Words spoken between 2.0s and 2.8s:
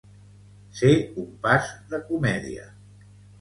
comèdia.